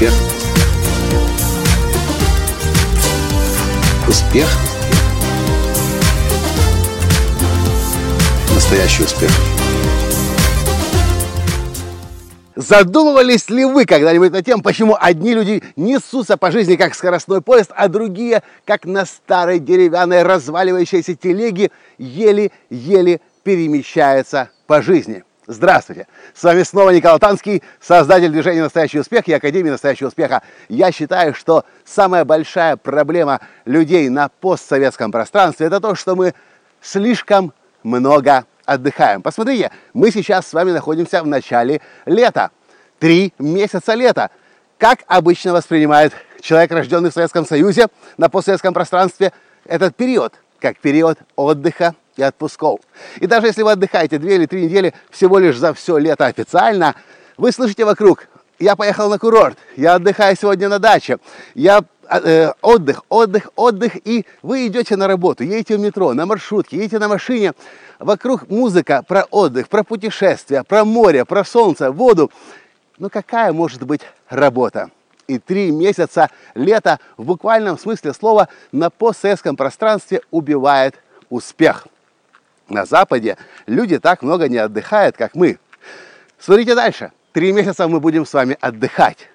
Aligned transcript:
Успех. 0.00 0.14
Успех. 4.08 4.48
Настоящий 8.54 9.02
успех. 9.02 9.30
Задумывались 12.56 13.50
ли 13.50 13.66
вы 13.66 13.84
когда-нибудь 13.84 14.32
над 14.32 14.46
тем, 14.46 14.62
почему 14.62 14.96
одни 14.98 15.34
люди 15.34 15.62
несутся 15.76 16.38
по 16.38 16.50
жизни 16.50 16.76
как 16.76 16.94
скоростной 16.94 17.42
поезд, 17.42 17.70
а 17.76 17.88
другие, 17.88 18.42
как 18.64 18.86
на 18.86 19.04
старой 19.04 19.58
деревянной 19.58 20.22
разваливающейся 20.22 21.14
телеге, 21.14 21.70
еле-еле 21.98 23.20
перемещаются 23.42 24.48
по 24.66 24.80
жизни? 24.80 25.24
Здравствуйте! 25.52 26.06
С 26.32 26.44
вами 26.44 26.62
снова 26.62 26.90
Николай 26.90 27.18
Танский, 27.18 27.64
создатель 27.80 28.28
движения 28.28 28.62
«Настоящий 28.62 29.00
успех» 29.00 29.26
и 29.26 29.32
Академии 29.32 29.70
«Настоящего 29.70 30.06
успеха». 30.06 30.42
Я 30.68 30.92
считаю, 30.92 31.34
что 31.34 31.64
самая 31.84 32.24
большая 32.24 32.76
проблема 32.76 33.40
людей 33.64 34.08
на 34.10 34.28
постсоветском 34.28 35.10
пространстве– 35.10 35.66
это 35.66 35.80
то, 35.80 35.96
что 35.96 36.14
мы 36.14 36.34
слишком 36.80 37.52
много 37.82 38.44
отдыхаем. 38.64 39.22
Посмотрите, 39.22 39.72
мы 39.92 40.12
сейчас 40.12 40.46
с 40.46 40.52
вами 40.52 40.70
находимся 40.70 41.20
в 41.20 41.26
начале 41.26 41.80
лета. 42.06 42.52
Три 43.00 43.34
месяца 43.40 43.94
лета. 43.94 44.30
Как 44.78 45.00
обычно 45.08 45.52
воспринимает 45.52 46.12
человек, 46.40 46.70
рожденный 46.70 47.10
в 47.10 47.14
Советском 47.14 47.44
Союзе, 47.44 47.88
на 48.18 48.28
постсоветском 48.28 48.72
пространстве, 48.72 49.32
этот 49.64 49.96
период? 49.96 50.32
Как 50.60 50.78
период 50.78 51.18
отдыха 51.34 51.96
и 52.16 52.22
отпусков. 52.22 52.80
И 53.18 53.26
даже 53.26 53.46
если 53.46 53.62
вы 53.62 53.72
отдыхаете 53.72 54.18
две 54.18 54.36
или 54.36 54.46
три 54.46 54.64
недели 54.64 54.94
всего 55.10 55.38
лишь 55.38 55.56
за 55.56 55.74
все 55.74 55.98
лето 55.98 56.26
официально, 56.26 56.94
вы 57.36 57.52
слышите 57.52 57.84
вокруг, 57.84 58.28
я 58.58 58.76
поехал 58.76 59.08
на 59.08 59.18
курорт, 59.18 59.56
я 59.76 59.94
отдыхаю 59.94 60.36
сегодня 60.36 60.68
на 60.68 60.78
даче, 60.78 61.18
я 61.54 61.82
э, 62.10 62.52
отдых, 62.60 63.02
отдых, 63.08 63.50
отдых, 63.56 63.96
и 64.06 64.26
вы 64.42 64.66
идете 64.66 64.96
на 64.96 65.06
работу, 65.06 65.44
едете 65.44 65.76
в 65.76 65.80
метро, 65.80 66.12
на 66.12 66.26
маршрутке, 66.26 66.76
едете 66.76 66.98
на 66.98 67.08
машине, 67.08 67.54
вокруг 67.98 68.48
музыка 68.50 69.02
про 69.06 69.24
отдых, 69.30 69.68
про 69.68 69.82
путешествия, 69.82 70.62
про 70.62 70.84
море, 70.84 71.24
про 71.24 71.44
солнце, 71.44 71.90
воду. 71.90 72.30
Ну 72.98 73.08
какая 73.08 73.52
может 73.52 73.82
быть 73.84 74.02
работа? 74.28 74.90
И 75.26 75.38
три 75.38 75.70
месяца 75.70 76.28
лета 76.54 76.98
в 77.16 77.24
буквальном 77.24 77.78
смысле 77.78 78.12
слова 78.12 78.48
на 78.72 78.90
постсоветском 78.90 79.56
пространстве 79.56 80.20
убивает 80.30 80.96
успех. 81.30 81.86
На 82.70 82.86
Западе 82.86 83.36
люди 83.66 83.98
так 83.98 84.22
много 84.22 84.48
не 84.48 84.56
отдыхают, 84.56 85.16
как 85.16 85.34
мы. 85.34 85.58
Смотрите 86.38 86.74
дальше. 86.74 87.10
Три 87.32 87.52
месяца 87.52 87.88
мы 87.88 88.00
будем 88.00 88.24
с 88.24 88.32
вами 88.32 88.56
отдыхать. 88.60 89.28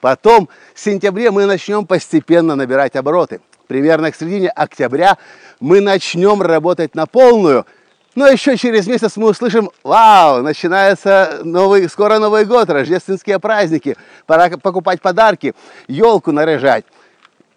Потом 0.00 0.48
в 0.72 0.80
сентябре 0.80 1.30
мы 1.30 1.46
начнем 1.46 1.86
постепенно 1.86 2.54
набирать 2.54 2.96
обороты. 2.96 3.40
Примерно 3.66 4.10
к 4.10 4.16
середине 4.16 4.48
октября 4.48 5.18
мы 5.60 5.80
начнем 5.80 6.40
работать 6.40 6.94
на 6.94 7.06
полную. 7.06 7.66
Но 8.14 8.28
еще 8.28 8.56
через 8.56 8.86
месяц 8.86 9.16
мы 9.16 9.30
услышим, 9.30 9.70
вау, 9.82 10.42
начинается 10.42 11.40
новый, 11.44 11.88
скоро 11.88 12.18
Новый 12.18 12.44
год, 12.44 12.68
рождественские 12.68 13.38
праздники, 13.38 13.96
пора 14.26 14.50
покупать 14.50 15.00
подарки, 15.00 15.54
елку 15.88 16.30
наряжать. 16.30 16.84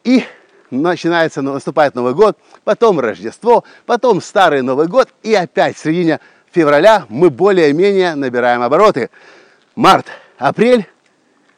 И 0.04 0.24
начинается, 0.72 1.42
наступает 1.42 1.96
Новый 1.96 2.14
год, 2.14 2.38
потом 2.64 3.00
Рождество, 3.00 3.64
потом 3.86 4.22
Старый 4.22 4.62
Новый 4.62 4.88
год, 4.88 5.10
и 5.24 5.34
опять 5.34 5.76
в 5.78 5.80
середине 5.80 6.20
февраля 6.52 7.06
мы 7.10 7.30
более-менее 7.30 8.16
набираем 8.16 8.62
обороты. 8.62 9.10
Март, 9.76 10.08
апрель 10.38 10.88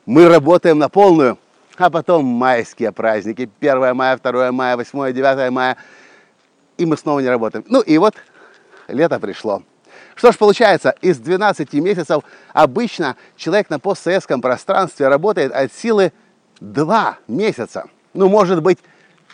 мы 0.05 0.27
работаем 0.27 0.79
на 0.79 0.89
полную, 0.89 1.37
а 1.77 1.89
потом 1.89 2.25
майские 2.25 2.91
праздники, 2.91 3.49
1 3.59 3.95
мая, 3.95 4.17
2 4.17 4.51
мая, 4.51 4.75
8, 4.75 5.13
9 5.13 5.51
мая, 5.51 5.77
и 6.77 6.85
мы 6.85 6.97
снова 6.97 7.19
не 7.19 7.29
работаем. 7.29 7.65
Ну 7.67 7.81
и 7.81 7.97
вот 7.97 8.15
лето 8.87 9.19
пришло. 9.19 9.63
Что 10.15 10.31
ж 10.31 10.37
получается, 10.37 10.95
из 11.01 11.19
12 11.19 11.73
месяцев 11.73 12.23
обычно 12.53 13.15
человек 13.35 13.69
на 13.69 13.79
постсоветском 13.79 14.41
пространстве 14.41 15.07
работает 15.07 15.51
от 15.51 15.71
силы 15.71 16.11
2 16.59 17.17
месяца. 17.27 17.85
Ну, 18.13 18.27
может 18.29 18.63
быть, 18.63 18.79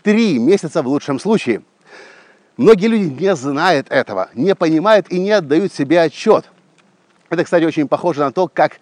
три 0.03 0.37
месяца 0.37 0.83
в 0.83 0.87
лучшем 0.87 1.19
случае. 1.19 1.63
Многие 2.57 2.87
люди 2.87 3.23
не 3.23 3.35
знают 3.35 3.87
этого, 3.89 4.29
не 4.35 4.53
понимают 4.53 5.07
и 5.09 5.19
не 5.19 5.31
отдают 5.31 5.73
себе 5.73 6.01
отчет. 6.01 6.45
Это, 7.29 7.43
кстати, 7.43 7.63
очень 7.63 7.87
похоже 7.87 8.19
на 8.19 8.31
то, 8.31 8.47
как 8.47 8.79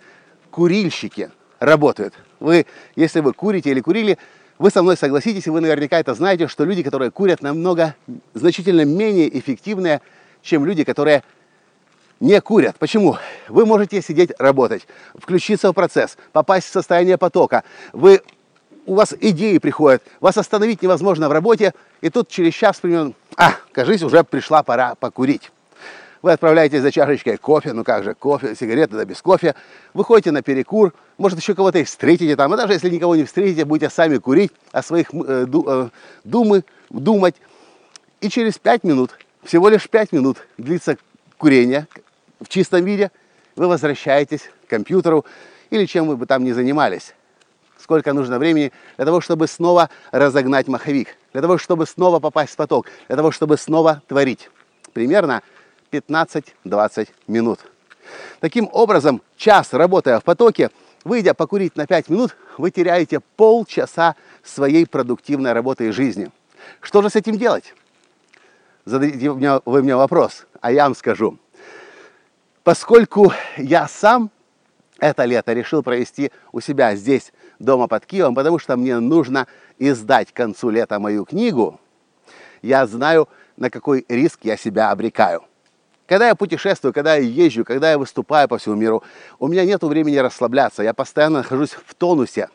курильщики 0.49 1.31
работают. 1.59 2.13
Вы, 2.41 2.65
если 2.95 3.21
вы 3.21 3.31
курите 3.31 3.69
или 3.69 3.79
курили, 3.79 4.17
вы 4.57 4.69
со 4.71 4.83
мной 4.83 4.97
согласитесь, 4.97 5.47
и 5.47 5.49
вы 5.49 5.61
наверняка 5.61 5.99
это 5.99 6.13
знаете, 6.13 6.47
что 6.47 6.65
люди, 6.65 6.83
которые 6.83 7.11
курят, 7.11 7.41
намного 7.41 7.95
значительно 8.33 8.83
менее 8.83 9.39
эффективные, 9.39 10.01
чем 10.41 10.65
люди, 10.65 10.83
которые 10.83 11.23
не 12.19 12.39
курят. 12.41 12.77
Почему? 12.77 13.17
Вы 13.47 13.65
можете 13.65 14.01
сидеть 14.01 14.31
работать, 14.37 14.85
включиться 15.15 15.71
в 15.71 15.73
процесс, 15.73 16.17
попасть 16.31 16.67
в 16.67 16.71
состояние 16.71 17.17
потока. 17.17 17.63
Вы 17.93 18.21
у 18.85 18.95
вас 18.95 19.13
идеи 19.19 19.57
приходят, 19.57 20.03
вас 20.19 20.37
остановить 20.37 20.81
невозможно 20.81 21.29
в 21.29 21.31
работе, 21.31 21.73
и 22.01 22.09
тут 22.09 22.29
через 22.29 22.53
час 22.53 22.79
примерно, 22.79 23.13
а, 23.37 23.55
кажись, 23.71 24.01
уже 24.03 24.23
пришла 24.23 24.63
пора 24.63 24.95
покурить. 24.95 25.51
Вы 26.21 26.31
отправляетесь 26.31 26.81
за 26.81 26.91
чашечкой 26.91 27.37
кофе, 27.37 27.73
ну 27.73 27.83
как 27.83 28.03
же, 28.03 28.13
кофе, 28.13 28.55
сигареты, 28.55 28.95
да 28.95 29.05
без 29.05 29.21
кофе, 29.21 29.55
выходите 29.93 30.31
на 30.31 30.43
перекур, 30.43 30.93
может 31.17 31.39
еще 31.39 31.55
кого-то 31.55 31.79
и 31.79 31.83
встретите 31.83 32.35
там, 32.35 32.53
и 32.53 32.57
даже 32.57 32.73
если 32.73 32.89
никого 32.89 33.15
не 33.15 33.23
встретите, 33.23 33.65
будете 33.65 33.89
сами 33.89 34.17
курить, 34.17 34.51
о 34.71 34.83
своих 34.83 35.07
э, 35.13 35.45
ду, 35.47 35.65
э, 35.67 35.89
думы, 36.23 36.63
думать. 36.89 37.35
И 38.19 38.29
через 38.29 38.59
пять 38.59 38.83
минут, 38.83 39.11
всего 39.43 39.69
лишь 39.69 39.89
пять 39.89 40.11
минут 40.11 40.37
длится 40.57 40.97
курение 41.39 41.87
в 42.39 42.49
чистом 42.49 42.85
виде, 42.85 43.09
вы 43.55 43.67
возвращаетесь 43.67 44.49
к 44.67 44.69
компьютеру 44.69 45.25
или 45.71 45.85
чем 45.85 46.07
вы 46.07 46.17
бы 46.17 46.27
там 46.27 46.43
ни 46.43 46.51
занимались 46.51 47.15
сколько 47.91 48.13
нужно 48.13 48.39
времени 48.39 48.71
для 48.95 49.03
того, 49.03 49.19
чтобы 49.19 49.47
снова 49.47 49.89
разогнать 50.11 50.69
маховик, 50.69 51.17
для 51.33 51.41
того, 51.41 51.57
чтобы 51.57 51.85
снова 51.85 52.21
попасть 52.21 52.53
в 52.53 52.55
поток, 52.55 52.87
для 53.09 53.17
того, 53.17 53.31
чтобы 53.31 53.57
снова 53.57 54.01
творить. 54.07 54.49
Примерно 54.93 55.41
15-20 55.91 57.09
минут. 57.27 57.59
Таким 58.39 58.69
образом, 58.71 59.21
час 59.35 59.73
работая 59.73 60.21
в 60.21 60.23
потоке, 60.23 60.69
выйдя 61.03 61.33
покурить 61.33 61.75
на 61.75 61.85
5 61.85 62.07
минут, 62.07 62.37
вы 62.57 62.71
теряете 62.71 63.19
полчаса 63.35 64.15
своей 64.41 64.87
продуктивной 64.87 65.51
работы 65.51 65.89
и 65.89 65.91
жизни. 65.91 66.31
Что 66.79 67.01
же 67.01 67.09
с 67.09 67.17
этим 67.17 67.37
делать? 67.37 67.75
Зададите 68.85 69.31
вы 69.65 69.83
мне 69.83 69.95
вопрос, 69.97 70.45
а 70.61 70.71
я 70.71 70.83
вам 70.83 70.95
скажу. 70.95 71.37
Поскольку 72.63 73.33
я 73.57 73.89
сам 73.89 74.31
это 75.01 75.25
лето 75.25 75.51
решил 75.51 75.83
провести 75.83 76.31
у 76.53 76.61
себя 76.61 76.95
здесь, 76.95 77.33
дома 77.59 77.87
под 77.87 78.05
Киевом, 78.05 78.35
потому 78.35 78.59
что 78.59 78.77
мне 78.77 78.99
нужно 78.99 79.47
издать 79.79 80.31
к 80.31 80.35
концу 80.35 80.69
лета 80.69 80.99
мою 80.99 81.25
книгу, 81.25 81.79
я 82.61 82.85
знаю, 82.85 83.27
на 83.57 83.69
какой 83.69 84.05
риск 84.07 84.41
я 84.43 84.55
себя 84.55 84.91
обрекаю. 84.91 85.43
Когда 86.07 86.27
я 86.27 86.35
путешествую, 86.35 86.93
когда 86.93 87.15
я 87.15 87.23
езжу, 87.23 87.65
когда 87.65 87.91
я 87.91 87.97
выступаю 87.97 88.47
по 88.47 88.57
всему 88.57 88.75
миру, 88.75 89.03
у 89.39 89.47
меня 89.47 89.65
нет 89.65 89.81
времени 89.81 90.17
расслабляться. 90.17 90.83
Я 90.83 90.93
постоянно 90.93 91.39
нахожусь 91.39 91.71
в 91.71 91.95
тонусе, 91.95 92.49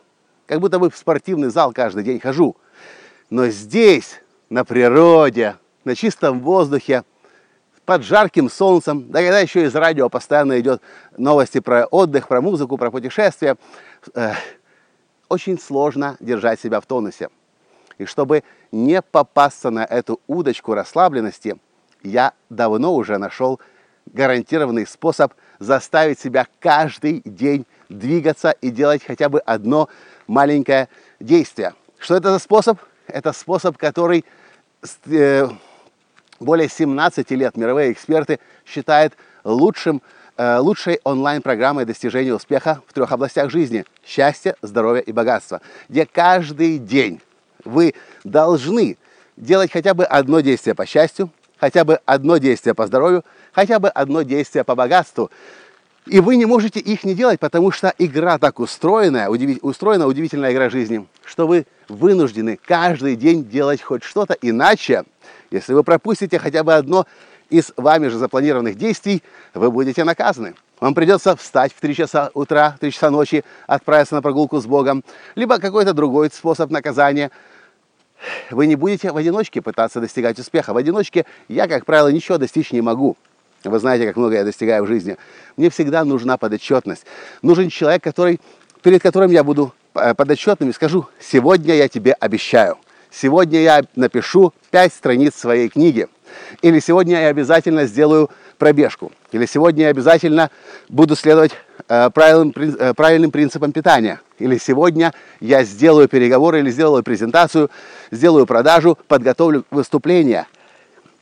как 0.46 0.60
будто 0.60 0.78
бы 0.78 0.90
в 0.90 0.96
спортивный 0.96 1.48
зал 1.48 1.72
каждый 1.72 2.04
день 2.04 2.20
хожу. 2.20 2.56
Но 3.28 3.48
здесь, 3.48 4.20
на 4.50 4.64
природе, 4.64 5.56
на 5.84 5.96
чистом 5.96 6.40
воздухе, 6.40 7.02
под 7.86 8.02
жарким 8.02 8.50
солнцем, 8.50 9.10
да 9.10 9.20
когда 9.20 9.38
еще 9.38 9.64
из 9.64 9.74
радио 9.74 10.08
постоянно 10.08 10.60
идет 10.60 10.82
новости 11.16 11.60
про 11.60 11.86
отдых, 11.86 12.26
про 12.28 12.40
музыку, 12.40 12.76
про 12.76 12.90
путешествия, 12.90 13.56
э, 14.14 14.32
очень 15.28 15.58
сложно 15.58 16.16
держать 16.18 16.60
себя 16.60 16.80
в 16.80 16.86
тонусе. 16.86 17.28
И 17.98 18.04
чтобы 18.04 18.42
не 18.72 19.00
попасться 19.00 19.70
на 19.70 19.84
эту 19.84 20.20
удочку 20.26 20.74
расслабленности, 20.74 21.56
я 22.02 22.32
давно 22.50 22.94
уже 22.94 23.18
нашел 23.18 23.60
гарантированный 24.06 24.86
способ 24.86 25.32
заставить 25.58 26.18
себя 26.18 26.46
каждый 26.58 27.22
день 27.24 27.66
двигаться 27.88 28.50
и 28.50 28.70
делать 28.70 29.02
хотя 29.04 29.28
бы 29.28 29.38
одно 29.40 29.88
маленькое 30.26 30.88
действие. 31.20 31.74
Что 31.98 32.16
это 32.16 32.32
за 32.32 32.40
способ? 32.40 32.78
Это 33.06 33.32
способ, 33.32 33.78
который 33.78 34.24
э, 35.06 35.48
более 36.40 36.68
17 36.68 37.30
лет 37.32 37.56
мировые 37.56 37.92
эксперты 37.92 38.38
считают 38.64 39.14
лучшим, 39.44 40.02
э, 40.36 40.58
лучшей 40.58 41.00
онлайн-программой 41.04 41.84
достижения 41.84 42.34
успеха 42.34 42.82
в 42.86 42.92
трех 42.92 43.12
областях 43.12 43.50
жизни– 43.50 43.84
счастье, 44.04 44.56
здоровье 44.62 45.02
и 45.02 45.12
богатство, 45.12 45.60
где 45.88 46.06
каждый 46.06 46.78
день 46.78 47.20
вы 47.64 47.94
должны 48.24 48.96
делать 49.36 49.72
хотя 49.72 49.94
бы 49.94 50.04
одно 50.04 50.40
действие 50.40 50.74
по 50.74 50.86
счастью, 50.86 51.30
хотя 51.58 51.84
бы 51.84 52.00
одно 52.04 52.36
действие 52.38 52.74
по 52.74 52.86
здоровью, 52.86 53.24
хотя 53.52 53.78
бы 53.78 53.88
одно 53.88 54.22
действие 54.22 54.64
по 54.64 54.74
богатству. 54.74 55.30
И 56.06 56.20
вы 56.20 56.36
не 56.36 56.46
можете 56.46 56.78
их 56.78 57.02
не 57.02 57.14
делать, 57.14 57.40
потому 57.40 57.72
что 57.72 57.92
игра 57.98 58.38
так 58.38 58.60
устроена, 58.60 59.28
удиви, 59.28 59.58
устроена 59.60 60.06
удивительная 60.06 60.52
игра 60.52 60.70
жизни, 60.70 61.04
что 61.24 61.48
вы 61.48 61.66
вынуждены 61.88 62.58
каждый 62.64 63.16
день 63.16 63.44
делать 63.44 63.82
хоть 63.82 64.04
что-то, 64.04 64.36
иначе, 64.40 65.02
если 65.50 65.72
вы 65.74 65.82
пропустите 65.82 66.38
хотя 66.38 66.62
бы 66.62 66.74
одно 66.74 67.06
из 67.50 67.72
вами 67.76 68.06
же 68.06 68.18
запланированных 68.18 68.76
действий, 68.76 69.22
вы 69.52 69.70
будете 69.72 70.04
наказаны. 70.04 70.54
Вам 70.78 70.94
придется 70.94 71.34
встать 71.34 71.72
в 71.72 71.80
3 71.80 71.94
часа 71.94 72.30
утра, 72.34 72.74
в 72.76 72.78
3 72.78 72.92
часа 72.92 73.10
ночи, 73.10 73.44
отправиться 73.66 74.14
на 74.14 74.22
прогулку 74.22 74.60
с 74.60 74.66
Богом, 74.66 75.02
либо 75.34 75.58
какой-то 75.58 75.92
другой 75.92 76.30
способ 76.30 76.70
наказания. 76.70 77.32
Вы 78.50 78.66
не 78.66 78.76
будете 78.76 79.10
в 79.10 79.16
одиночке 79.16 79.60
пытаться 79.60 80.00
достигать 80.00 80.38
успеха. 80.38 80.72
В 80.72 80.76
одиночке 80.76 81.26
я, 81.48 81.66
как 81.66 81.84
правило, 81.84 82.08
ничего 82.08 82.38
достичь 82.38 82.72
не 82.72 82.80
могу. 82.80 83.16
Вы 83.64 83.78
знаете, 83.78 84.06
как 84.06 84.16
много 84.16 84.36
я 84.36 84.44
достигаю 84.44 84.84
в 84.84 84.86
жизни. 84.86 85.16
Мне 85.56 85.70
всегда 85.70 86.04
нужна 86.04 86.36
подотчетность. 86.36 87.04
Нужен 87.42 87.68
человек, 87.68 88.02
который, 88.02 88.40
перед 88.82 89.02
которым 89.02 89.30
я 89.30 89.42
буду 89.42 89.74
э, 89.94 90.14
подотчетным 90.14 90.70
и 90.70 90.72
скажу, 90.72 91.06
сегодня 91.20 91.74
я 91.74 91.88
тебе 91.88 92.12
обещаю. 92.12 92.78
Сегодня 93.10 93.60
я 93.60 93.82
напишу 93.94 94.52
5 94.70 94.92
страниц 94.92 95.34
своей 95.34 95.68
книги. 95.68 96.06
Или 96.62 96.80
сегодня 96.80 97.22
я 97.22 97.28
обязательно 97.28 97.86
сделаю 97.86 98.30
пробежку. 98.58 99.12
Или 99.32 99.46
сегодня 99.46 99.84
я 99.84 99.88
обязательно 99.90 100.50
буду 100.88 101.16
следовать 101.16 101.52
э, 101.88 102.10
правильным, 102.10 102.52
э, 102.56 102.94
правильным 102.94 103.30
принципам 103.30 103.72
питания. 103.72 104.20
Или 104.38 104.58
сегодня 104.58 105.12
я 105.40 105.64
сделаю 105.64 106.08
переговоры 106.08 106.60
или 106.60 106.70
сделаю 106.70 107.02
презентацию, 107.02 107.70
сделаю 108.10 108.46
продажу, 108.46 108.98
подготовлю 109.08 109.64
выступление. 109.70 110.46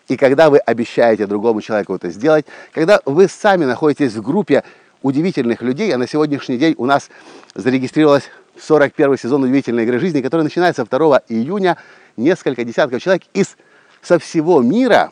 И 0.09 0.17
когда 0.17 0.51
вы 0.51 0.59
обещаете 0.59 1.27
другому 1.27 1.61
человеку 1.61 1.95
это 1.95 2.11
сделать, 2.11 2.47
когда 2.73 3.01
вы 3.05 3.29
сами 3.29 3.65
находитесь 3.65 4.13
в 4.13 4.23
группе 4.23 4.63
удивительных 5.03 5.63
людей, 5.63 5.95
а 5.95 5.99
на 5.99 6.07
сегодняшний 6.07 6.59
день 6.59 6.75
у 6.79 6.87
нас 6.87 7.11
зарегистрировалось 7.55 8.25
41 8.59 9.19
сезон 9.19 9.45
удивительной 9.45 9.85
игры 9.85 9.99
жизни, 9.99 10.21
который 10.21 10.43
начинается 10.43 10.85
2 10.85 11.23
июня, 11.29 11.77
несколько 12.17 12.65
десятков 12.65 13.03
человек 13.03 13.23
из 13.33 13.57
со 14.03 14.19
всего 14.19 14.61
мира, 14.61 15.11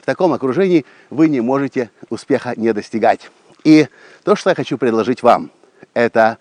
в 0.00 0.06
таком 0.06 0.32
окружении 0.32 0.84
вы 1.10 1.28
не 1.28 1.40
можете 1.40 1.90
успеха 2.08 2.54
не 2.56 2.72
достигать. 2.72 3.30
И 3.64 3.88
то, 4.22 4.36
что 4.36 4.50
я 4.50 4.54
хочу 4.54 4.78
предложить 4.78 5.24
вам, 5.24 5.50
это 5.94 6.38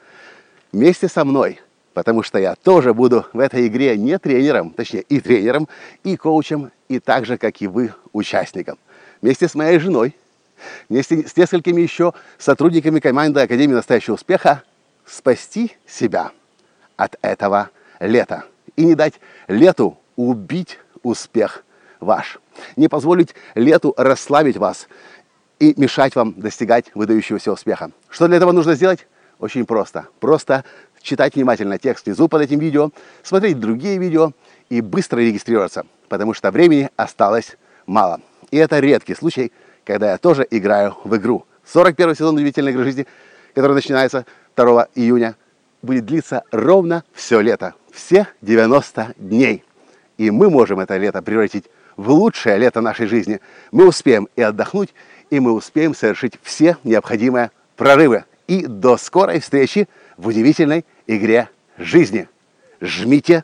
вместе 0.72 1.08
со 1.08 1.26
мной, 1.26 1.60
потому 1.96 2.22
что 2.22 2.38
я 2.38 2.54
тоже 2.56 2.94
буду 2.94 3.26
в 3.34 3.40
этой 3.40 3.66
игре 3.66 3.98
не 3.98 4.20
тренером, 4.20 4.70
точнее 4.70 5.02
и 5.02 5.20
тренером, 5.20 5.68
и 6.04 6.16
коучем, 6.18 6.72
и 6.88 7.00
так 7.00 7.26
же, 7.26 7.38
как 7.38 7.62
и 7.62 7.68
вы, 7.68 7.94
участником. 8.14 8.78
Вместе 9.22 9.48
с 9.48 9.56
моей 9.56 9.80
женой, 9.80 10.16
вместе 10.90 11.28
с 11.28 11.36
несколькими 11.36 11.82
еще 11.82 12.14
сотрудниками 12.38 13.00
команды 13.00 13.42
Академии 13.42 13.74
настоящего 13.74 14.16
успеха 14.16 14.64
спасти 15.06 15.76
себя 15.88 16.32
от 16.96 17.16
этого 17.22 17.70
лета 18.00 18.46
и 18.76 18.86
не 18.86 18.96
дать 18.96 19.16
лету 19.48 19.98
убить 20.16 20.80
успех 21.04 21.64
ваш. 22.00 22.40
Не 22.76 22.88
позволить 22.88 23.36
лету 23.54 23.94
расслабить 23.98 24.58
вас 24.58 24.88
и 25.60 25.74
мешать 25.78 26.16
вам 26.16 26.34
достигать 26.40 26.92
выдающегося 26.94 27.52
успеха. 27.52 27.92
Что 28.10 28.28
для 28.28 28.38
этого 28.38 28.52
нужно 28.52 28.76
сделать? 28.76 29.08
Очень 29.40 29.66
просто. 29.66 30.08
Просто 30.20 30.64
читать 31.02 31.36
внимательно 31.36 31.78
текст 31.78 32.06
внизу 32.06 32.28
под 32.28 32.42
этим 32.42 32.60
видео, 32.60 32.92
смотреть 33.24 33.60
другие 33.60 33.98
видео 33.98 34.32
и 34.70 34.82
быстро 34.82 35.20
регистрироваться, 35.20 35.86
потому 36.10 36.34
что 36.34 36.52
времени 36.52 36.90
осталось 36.96 37.58
мало. 37.86 38.22
И 38.52 38.58
это 38.58 38.80
редкий 38.80 39.16
случай, 39.16 39.52
когда 39.84 40.12
я 40.12 40.18
тоже 40.18 40.48
играю 40.50 40.98
в 41.04 41.16
игру. 41.18 41.46
41 41.66 42.16
сезон 42.16 42.36
удивительной 42.36 42.72
игры 42.72 42.84
жизни, 42.84 43.08
который 43.54 43.74
начинается 43.74 44.26
2 44.56 44.88
июня, 44.96 45.36
будет 45.82 46.06
длиться 46.06 46.44
ровно 46.52 47.04
все 47.14 47.42
лето, 47.42 47.74
все 47.92 48.28
90 48.42 49.14
дней. 49.18 49.64
И 50.18 50.32
мы 50.32 50.50
можем 50.50 50.80
это 50.80 50.98
лето 50.98 51.22
превратить 51.22 51.66
в 51.98 52.10
лучшее 52.12 52.58
лето 52.58 52.82
нашей 52.82 53.08
жизни. 53.08 53.40
Мы 53.72 53.88
успеем 53.88 54.28
и 54.36 54.42
отдохнуть, 54.42 54.94
и 55.30 55.40
мы 55.40 55.54
успеем 55.54 55.96
совершить 55.96 56.40
все 56.42 56.78
необходимые 56.84 57.52
прорывы. 57.76 58.26
И 58.48 58.66
до 58.66 58.98
скорой 58.98 59.40
встречи 59.40 59.88
в 60.18 60.28
удивительной 60.28 60.86
игре 61.08 61.50
жизни. 61.78 62.30
Жмите, 62.80 63.44